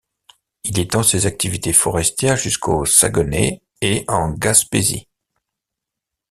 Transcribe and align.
Il 0.63 0.79
étend 0.79 1.03
ses 1.03 1.27
activités 1.27 1.73
forestières 1.73 2.35
jusqu'au 2.35 2.85
Saguenay 2.85 3.61
et 3.81 4.03
en 4.07 4.31
Gaspésie. 4.31 5.07